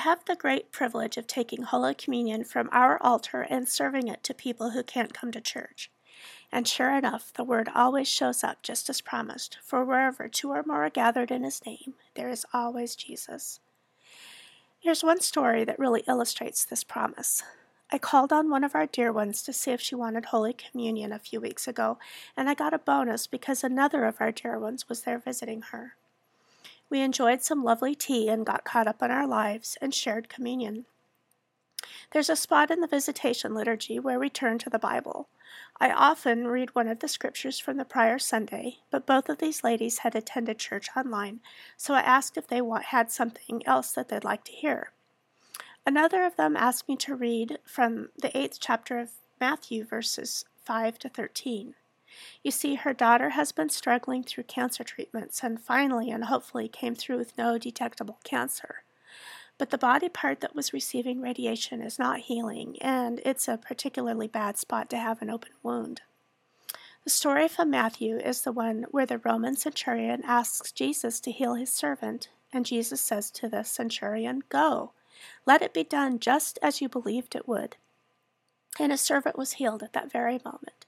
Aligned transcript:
have 0.00 0.24
the 0.24 0.36
great 0.36 0.72
privilege 0.72 1.16
of 1.16 1.26
taking 1.26 1.62
Holy 1.62 1.94
Communion 1.94 2.44
from 2.44 2.68
our 2.72 3.00
altar 3.02 3.46
and 3.48 3.68
serving 3.68 4.08
it 4.08 4.22
to 4.24 4.34
people 4.34 4.70
who 4.70 4.82
can't 4.82 5.14
come 5.14 5.32
to 5.32 5.40
church. 5.40 5.90
And 6.52 6.66
sure 6.66 6.96
enough, 6.96 7.32
the 7.32 7.44
word 7.44 7.68
always 7.74 8.08
shows 8.08 8.42
up 8.42 8.62
just 8.62 8.90
as 8.90 9.00
promised, 9.00 9.58
for 9.62 9.84
wherever 9.84 10.28
two 10.28 10.50
or 10.50 10.64
more 10.66 10.84
are 10.84 10.90
gathered 10.90 11.30
in 11.30 11.44
his 11.44 11.64
name, 11.64 11.94
there 12.14 12.28
is 12.28 12.44
always 12.52 12.96
Jesus. 12.96 13.60
Here's 14.80 15.04
one 15.04 15.20
story 15.20 15.64
that 15.64 15.78
really 15.78 16.02
illustrates 16.08 16.64
this 16.64 16.82
promise. 16.82 17.42
I 17.92 17.98
called 17.98 18.32
on 18.32 18.50
one 18.50 18.64
of 18.64 18.74
our 18.74 18.86
dear 18.86 19.12
ones 19.12 19.42
to 19.42 19.52
see 19.52 19.72
if 19.72 19.80
she 19.80 19.94
wanted 19.94 20.26
Holy 20.26 20.52
Communion 20.52 21.12
a 21.12 21.18
few 21.18 21.40
weeks 21.40 21.68
ago, 21.68 21.98
and 22.36 22.48
I 22.48 22.54
got 22.54 22.74
a 22.74 22.78
bonus 22.78 23.26
because 23.26 23.62
another 23.62 24.04
of 24.04 24.20
our 24.20 24.32
dear 24.32 24.58
ones 24.58 24.88
was 24.88 25.02
there 25.02 25.18
visiting 25.18 25.62
her. 25.72 25.96
We 26.90 27.00
enjoyed 27.00 27.42
some 27.42 27.62
lovely 27.62 27.94
tea 27.94 28.28
and 28.28 28.44
got 28.44 28.64
caught 28.64 28.88
up 28.88 29.02
on 29.02 29.10
our 29.10 29.26
lives 29.26 29.78
and 29.80 29.94
shared 29.94 30.28
communion. 30.28 30.86
There's 32.10 32.28
a 32.28 32.36
spot 32.36 32.70
in 32.70 32.80
the 32.80 32.88
visitation 32.88 33.54
liturgy 33.54 33.98
where 33.98 34.18
we 34.18 34.28
turn 34.28 34.58
to 34.58 34.70
the 34.70 34.78
Bible. 34.78 35.28
I 35.80 35.90
often 35.90 36.48
read 36.48 36.74
one 36.74 36.88
of 36.88 36.98
the 36.98 37.08
scriptures 37.08 37.58
from 37.58 37.76
the 37.76 37.84
prior 37.84 38.18
Sunday, 38.18 38.78
but 38.90 39.06
both 39.06 39.28
of 39.28 39.38
these 39.38 39.64
ladies 39.64 39.98
had 39.98 40.14
attended 40.14 40.58
church 40.58 40.88
online, 40.96 41.40
so 41.76 41.94
I 41.94 42.00
asked 42.00 42.36
if 42.36 42.48
they 42.48 42.60
had 42.84 43.10
something 43.10 43.66
else 43.66 43.92
that 43.92 44.08
they'd 44.08 44.24
like 44.24 44.44
to 44.44 44.52
hear. 44.52 44.90
Another 45.86 46.24
of 46.24 46.36
them 46.36 46.56
asked 46.56 46.88
me 46.88 46.96
to 46.96 47.14
read 47.14 47.58
from 47.64 48.10
the 48.20 48.36
eighth 48.36 48.58
chapter 48.60 48.98
of 48.98 49.10
Matthew, 49.40 49.84
verses 49.84 50.44
5 50.64 50.98
to 50.98 51.08
13. 51.08 51.74
You 52.42 52.50
see, 52.50 52.74
her 52.76 52.92
daughter 52.92 53.30
has 53.30 53.52
been 53.52 53.68
struggling 53.68 54.22
through 54.22 54.44
cancer 54.44 54.84
treatments 54.84 55.42
and 55.42 55.60
finally 55.60 56.10
and 56.10 56.24
hopefully 56.24 56.68
came 56.68 56.94
through 56.94 57.18
with 57.18 57.36
no 57.38 57.58
detectable 57.58 58.18
cancer. 58.24 58.82
But 59.58 59.70
the 59.70 59.78
body 59.78 60.08
part 60.08 60.40
that 60.40 60.54
was 60.54 60.72
receiving 60.72 61.20
radiation 61.20 61.82
is 61.82 61.98
not 61.98 62.20
healing, 62.20 62.80
and 62.80 63.20
it's 63.26 63.46
a 63.46 63.58
particularly 63.58 64.26
bad 64.26 64.56
spot 64.56 64.88
to 64.90 64.96
have 64.96 65.20
an 65.20 65.28
open 65.28 65.52
wound. 65.62 66.00
The 67.04 67.10
story 67.10 67.48
from 67.48 67.70
Matthew 67.70 68.16
is 68.16 68.42
the 68.42 68.52
one 68.52 68.86
where 68.90 69.06
the 69.06 69.18
Roman 69.18 69.56
centurion 69.56 70.22
asks 70.24 70.72
Jesus 70.72 71.20
to 71.20 71.30
heal 71.30 71.54
his 71.54 71.72
servant, 71.72 72.28
and 72.52 72.66
Jesus 72.66 73.00
says 73.00 73.30
to 73.32 73.48
the 73.48 73.62
centurion, 73.62 74.42
Go, 74.48 74.92
let 75.46 75.62
it 75.62 75.74
be 75.74 75.84
done 75.84 76.18
just 76.18 76.58
as 76.62 76.80
you 76.80 76.88
believed 76.88 77.34
it 77.34 77.48
would. 77.48 77.76
And 78.78 78.92
his 78.92 79.00
servant 79.00 79.36
was 79.36 79.52
healed 79.52 79.82
at 79.82 79.92
that 79.92 80.10
very 80.12 80.40
moment. 80.44 80.79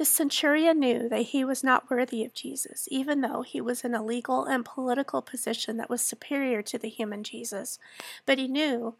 The 0.00 0.06
centurion 0.06 0.80
knew 0.80 1.10
that 1.10 1.26
he 1.26 1.44
was 1.44 1.62
not 1.62 1.90
worthy 1.90 2.24
of 2.24 2.32
Jesus, 2.32 2.88
even 2.90 3.20
though 3.20 3.42
he 3.42 3.60
was 3.60 3.84
in 3.84 3.94
a 3.94 4.02
legal 4.02 4.46
and 4.46 4.64
political 4.64 5.20
position 5.20 5.76
that 5.76 5.90
was 5.90 6.00
superior 6.00 6.62
to 6.62 6.78
the 6.78 6.88
human 6.88 7.22
Jesus. 7.22 7.78
But 8.24 8.38
he 8.38 8.48
knew 8.48 8.94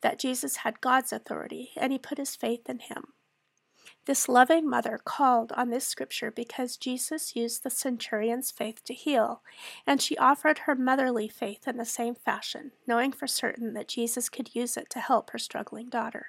that 0.00 0.20
Jesus 0.20 0.58
had 0.58 0.80
God's 0.80 1.12
authority, 1.12 1.72
and 1.76 1.90
he 1.90 1.98
put 1.98 2.18
his 2.18 2.36
faith 2.36 2.68
in 2.70 2.78
him. 2.78 3.14
This 4.04 4.28
loving 4.28 4.70
mother 4.70 5.00
called 5.04 5.50
on 5.56 5.70
this 5.70 5.88
scripture 5.88 6.30
because 6.30 6.76
Jesus 6.76 7.34
used 7.34 7.64
the 7.64 7.68
centurion's 7.68 8.52
faith 8.52 8.84
to 8.84 8.94
heal, 8.94 9.42
and 9.84 10.00
she 10.00 10.16
offered 10.18 10.58
her 10.58 10.76
motherly 10.76 11.26
faith 11.26 11.66
in 11.66 11.78
the 11.78 11.84
same 11.84 12.14
fashion, 12.14 12.70
knowing 12.86 13.10
for 13.10 13.26
certain 13.26 13.74
that 13.74 13.88
Jesus 13.88 14.28
could 14.28 14.54
use 14.54 14.76
it 14.76 14.88
to 14.90 15.00
help 15.00 15.30
her 15.30 15.38
struggling 15.38 15.88
daughter. 15.88 16.26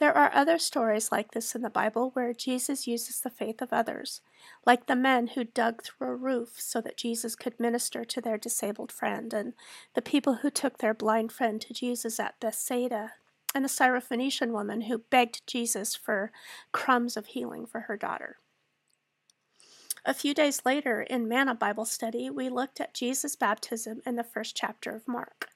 There 0.00 0.16
are 0.16 0.32
other 0.32 0.58
stories 0.58 1.12
like 1.12 1.32
this 1.32 1.54
in 1.54 1.60
the 1.60 1.68
Bible 1.68 2.08
where 2.14 2.32
Jesus 2.32 2.86
uses 2.86 3.20
the 3.20 3.28
faith 3.28 3.60
of 3.60 3.70
others, 3.70 4.22
like 4.64 4.86
the 4.86 4.96
men 4.96 5.26
who 5.26 5.44
dug 5.44 5.82
through 5.82 6.08
a 6.08 6.16
roof 6.16 6.54
so 6.56 6.80
that 6.80 6.96
Jesus 6.96 7.36
could 7.36 7.60
minister 7.60 8.02
to 8.06 8.20
their 8.22 8.38
disabled 8.38 8.92
friend, 8.92 9.34
and 9.34 9.52
the 9.92 10.00
people 10.00 10.36
who 10.36 10.48
took 10.48 10.78
their 10.78 10.94
blind 10.94 11.32
friend 11.32 11.60
to 11.60 11.74
Jesus 11.74 12.18
at 12.18 12.40
Bethsaida, 12.40 13.12
and 13.54 13.62
the 13.62 13.68
Syrophoenician 13.68 14.52
woman 14.52 14.82
who 14.82 15.04
begged 15.10 15.46
Jesus 15.46 15.94
for 15.94 16.32
crumbs 16.72 17.14
of 17.18 17.26
healing 17.26 17.66
for 17.66 17.80
her 17.80 17.98
daughter. 17.98 18.38
A 20.06 20.14
few 20.14 20.32
days 20.32 20.62
later, 20.64 21.02
in 21.02 21.28
Manna 21.28 21.54
Bible 21.54 21.84
study, 21.84 22.30
we 22.30 22.48
looked 22.48 22.80
at 22.80 22.94
Jesus' 22.94 23.36
baptism 23.36 24.00
in 24.06 24.16
the 24.16 24.24
first 24.24 24.56
chapter 24.56 24.96
of 24.96 25.06
Mark. 25.06 25.49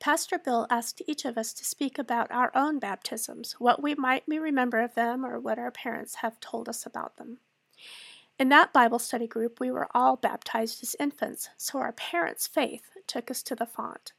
Pastor 0.00 0.38
Bill 0.38 0.66
asked 0.70 1.02
each 1.06 1.26
of 1.26 1.36
us 1.36 1.52
to 1.52 1.64
speak 1.64 1.98
about 1.98 2.30
our 2.30 2.50
own 2.54 2.78
baptisms, 2.78 3.52
what 3.58 3.82
we 3.82 3.94
might 3.94 4.24
remember 4.26 4.80
of 4.80 4.94
them, 4.94 5.26
or 5.26 5.38
what 5.38 5.58
our 5.58 5.70
parents 5.70 6.16
have 6.16 6.40
told 6.40 6.70
us 6.70 6.86
about 6.86 7.18
them. 7.18 7.36
In 8.38 8.48
that 8.48 8.72
Bible 8.72 8.98
study 8.98 9.26
group, 9.26 9.60
we 9.60 9.70
were 9.70 9.88
all 9.94 10.16
baptized 10.16 10.82
as 10.82 10.96
infants, 10.98 11.50
so 11.58 11.78
our 11.78 11.92
parents' 11.92 12.46
faith 12.46 12.84
took 13.06 13.30
us 13.30 13.42
to 13.42 13.54
the 13.54 13.66
font. 13.66 14.14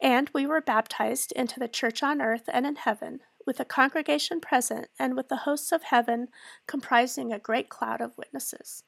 And 0.00 0.28
we 0.34 0.44
were 0.44 0.60
baptized 0.60 1.30
into 1.32 1.60
the 1.60 1.68
church 1.68 2.02
on 2.02 2.20
earth 2.20 2.48
and 2.52 2.66
in 2.66 2.74
heaven, 2.74 3.20
with 3.46 3.60
a 3.60 3.64
congregation 3.64 4.40
present 4.40 4.88
and 4.98 5.14
with 5.14 5.28
the 5.28 5.36
hosts 5.36 5.70
of 5.70 5.84
heaven 5.84 6.26
comprising 6.66 7.32
a 7.32 7.38
great 7.38 7.68
cloud 7.68 8.00
of 8.00 8.18
witnesses. 8.18 8.82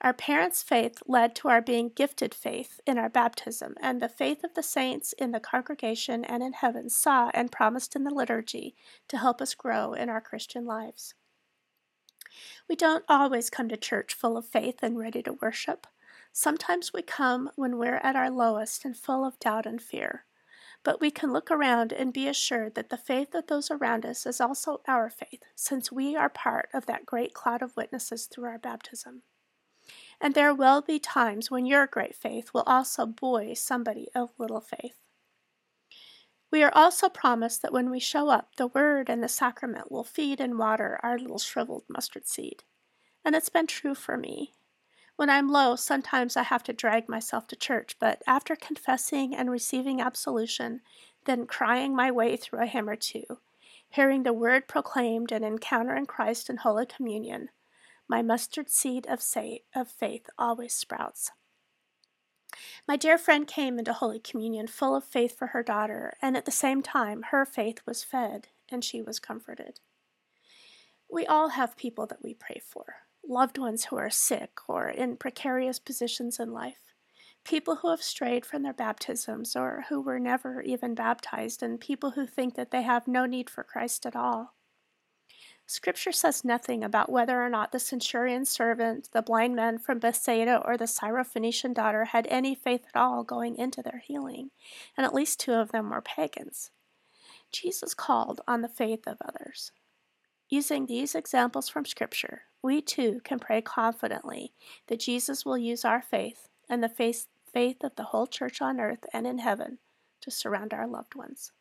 Our 0.00 0.12
parents' 0.12 0.62
faith 0.62 1.02
led 1.06 1.34
to 1.36 1.48
our 1.48 1.60
being 1.60 1.88
gifted 1.88 2.32
faith 2.32 2.80
in 2.86 2.98
our 2.98 3.08
baptism, 3.08 3.74
and 3.80 4.00
the 4.00 4.08
faith 4.08 4.44
of 4.44 4.54
the 4.54 4.62
saints 4.62 5.12
in 5.14 5.32
the 5.32 5.40
congregation 5.40 6.24
and 6.24 6.40
in 6.40 6.52
heaven 6.52 6.88
saw 6.88 7.30
and 7.34 7.50
promised 7.50 7.96
in 7.96 8.04
the 8.04 8.14
liturgy 8.14 8.76
to 9.08 9.18
help 9.18 9.40
us 9.40 9.54
grow 9.54 9.94
in 9.94 10.08
our 10.08 10.20
Christian 10.20 10.64
lives. 10.64 11.14
We 12.68 12.76
don't 12.76 13.04
always 13.08 13.50
come 13.50 13.68
to 13.70 13.76
church 13.76 14.14
full 14.14 14.36
of 14.36 14.46
faith 14.46 14.78
and 14.82 14.98
ready 14.98 15.20
to 15.22 15.32
worship. 15.32 15.88
Sometimes 16.32 16.92
we 16.92 17.02
come 17.02 17.50
when 17.56 17.76
we're 17.76 17.96
at 17.96 18.14
our 18.14 18.30
lowest 18.30 18.84
and 18.84 18.96
full 18.96 19.24
of 19.24 19.40
doubt 19.40 19.66
and 19.66 19.82
fear. 19.82 20.26
But 20.84 21.00
we 21.00 21.10
can 21.10 21.32
look 21.32 21.50
around 21.50 21.92
and 21.92 22.12
be 22.12 22.28
assured 22.28 22.76
that 22.76 22.90
the 22.90 22.96
faith 22.96 23.34
of 23.34 23.48
those 23.48 23.68
around 23.68 24.06
us 24.06 24.26
is 24.26 24.40
also 24.40 24.80
our 24.86 25.10
faith, 25.10 25.42
since 25.56 25.90
we 25.90 26.14
are 26.14 26.28
part 26.28 26.68
of 26.72 26.86
that 26.86 27.04
great 27.04 27.34
cloud 27.34 27.62
of 27.62 27.76
witnesses 27.76 28.26
through 28.26 28.44
our 28.44 28.58
baptism. 28.58 29.22
And 30.20 30.34
there 30.34 30.54
will 30.54 30.82
be 30.82 30.98
times 30.98 31.50
when 31.50 31.66
your 31.66 31.86
great 31.86 32.14
faith 32.14 32.50
will 32.52 32.64
also 32.66 33.06
buoy 33.06 33.54
somebody 33.54 34.08
of 34.14 34.30
little 34.38 34.60
faith. 34.60 34.96
We 36.50 36.62
are 36.62 36.72
also 36.74 37.08
promised 37.08 37.62
that 37.62 37.72
when 37.72 37.90
we 37.90 38.00
show 38.00 38.30
up, 38.30 38.56
the 38.56 38.68
Word 38.68 39.10
and 39.10 39.22
the 39.22 39.28
sacrament 39.28 39.92
will 39.92 40.04
feed 40.04 40.40
and 40.40 40.58
water 40.58 40.98
our 41.02 41.18
little 41.18 41.38
shriveled 41.38 41.84
mustard 41.88 42.26
seed. 42.26 42.64
And 43.24 43.36
it's 43.36 43.50
been 43.50 43.66
true 43.66 43.94
for 43.94 44.16
me. 44.16 44.54
When 45.16 45.28
I'm 45.28 45.50
low, 45.50 45.76
sometimes 45.76 46.36
I 46.36 46.44
have 46.44 46.62
to 46.64 46.72
drag 46.72 47.08
myself 47.08 47.46
to 47.48 47.56
church, 47.56 47.96
but 47.98 48.22
after 48.26 48.56
confessing 48.56 49.34
and 49.34 49.50
receiving 49.50 50.00
absolution, 50.00 50.80
then 51.26 51.46
crying 51.46 51.94
my 51.94 52.10
way 52.10 52.36
through 52.36 52.62
a 52.62 52.66
hymn 52.66 52.88
or 52.88 52.96
two, 52.96 53.24
hearing 53.90 54.22
the 54.22 54.32
Word 54.32 54.68
proclaimed 54.68 55.32
and 55.32 55.44
encountering 55.44 56.06
Christ 56.06 56.48
in 56.48 56.58
Holy 56.58 56.86
Communion, 56.86 57.50
my 58.08 58.22
mustard 58.22 58.70
seed 58.70 59.06
of, 59.06 59.20
say, 59.20 59.62
of 59.74 59.88
faith 59.88 60.28
always 60.38 60.74
sprouts. 60.74 61.30
My 62.86 62.96
dear 62.96 63.18
friend 63.18 63.46
came 63.46 63.78
into 63.78 63.92
Holy 63.92 64.18
Communion 64.18 64.66
full 64.66 64.96
of 64.96 65.04
faith 65.04 65.36
for 65.36 65.48
her 65.48 65.62
daughter, 65.62 66.14
and 66.22 66.36
at 66.36 66.46
the 66.46 66.50
same 66.50 66.82
time 66.82 67.26
her 67.30 67.44
faith 67.44 67.80
was 67.86 68.02
fed 68.02 68.48
and 68.70 68.82
she 68.82 69.02
was 69.02 69.20
comforted. 69.20 69.80
We 71.10 71.26
all 71.26 71.50
have 71.50 71.76
people 71.76 72.06
that 72.06 72.22
we 72.22 72.34
pray 72.34 72.60
for 72.64 72.96
loved 73.28 73.58
ones 73.58 73.86
who 73.86 73.96
are 73.96 74.10
sick 74.10 74.58
or 74.68 74.88
in 74.88 75.16
precarious 75.16 75.78
positions 75.78 76.40
in 76.40 76.50
life, 76.50 76.94
people 77.44 77.76
who 77.76 77.90
have 77.90 78.02
strayed 78.02 78.46
from 78.46 78.62
their 78.62 78.72
baptisms 78.72 79.54
or 79.54 79.84
who 79.90 80.00
were 80.00 80.18
never 80.18 80.62
even 80.62 80.94
baptized, 80.94 81.62
and 81.62 81.80
people 81.80 82.12
who 82.12 82.26
think 82.26 82.54
that 82.54 82.70
they 82.70 82.82
have 82.82 83.06
no 83.06 83.26
need 83.26 83.50
for 83.50 83.62
Christ 83.62 84.06
at 84.06 84.16
all. 84.16 84.54
Scripture 85.70 86.12
says 86.12 86.46
nothing 86.46 86.82
about 86.82 87.12
whether 87.12 87.44
or 87.44 87.50
not 87.50 87.72
the 87.72 87.78
centurion's 87.78 88.48
servant, 88.48 89.10
the 89.12 89.20
blind 89.20 89.54
man 89.54 89.76
from 89.76 89.98
Bethsaida, 89.98 90.62
or 90.64 90.78
the 90.78 90.86
Syrophoenician 90.86 91.74
daughter 91.74 92.06
had 92.06 92.26
any 92.30 92.54
faith 92.54 92.86
at 92.88 92.98
all 92.98 93.22
going 93.22 93.54
into 93.54 93.82
their 93.82 93.98
healing, 93.98 94.50
and 94.96 95.04
at 95.04 95.12
least 95.12 95.38
two 95.38 95.52
of 95.52 95.70
them 95.70 95.90
were 95.90 96.00
pagans. 96.00 96.70
Jesus 97.52 97.92
called 97.92 98.40
on 98.48 98.62
the 98.62 98.68
faith 98.68 99.06
of 99.06 99.18
others. 99.20 99.72
Using 100.48 100.86
these 100.86 101.14
examples 101.14 101.68
from 101.68 101.84
Scripture, 101.84 102.44
we 102.62 102.80
too 102.80 103.20
can 103.22 103.38
pray 103.38 103.60
confidently 103.60 104.54
that 104.86 105.00
Jesus 105.00 105.44
will 105.44 105.58
use 105.58 105.84
our 105.84 106.00
faith 106.00 106.48
and 106.66 106.82
the 106.82 106.88
faith, 106.88 107.26
faith 107.52 107.84
of 107.84 107.94
the 107.96 108.04
whole 108.04 108.26
church 108.26 108.62
on 108.62 108.80
earth 108.80 109.04
and 109.12 109.26
in 109.26 109.36
heaven 109.40 109.80
to 110.22 110.30
surround 110.30 110.72
our 110.72 110.86
loved 110.86 111.14
ones. 111.14 111.52